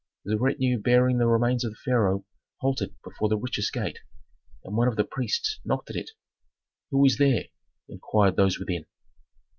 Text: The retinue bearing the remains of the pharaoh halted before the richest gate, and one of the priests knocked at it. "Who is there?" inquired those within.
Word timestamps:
The 0.25 0.39
retinue 0.39 0.79
bearing 0.81 1.19
the 1.19 1.27
remains 1.27 1.63
of 1.63 1.73
the 1.73 1.77
pharaoh 1.85 2.25
halted 2.59 2.95
before 3.03 3.29
the 3.29 3.37
richest 3.37 3.71
gate, 3.71 3.99
and 4.63 4.75
one 4.75 4.87
of 4.87 4.95
the 4.95 5.03
priests 5.03 5.59
knocked 5.63 5.91
at 5.91 5.95
it. 5.95 6.09
"Who 6.89 7.05
is 7.05 7.19
there?" 7.19 7.49
inquired 7.87 8.35
those 8.35 8.57
within. 8.57 8.87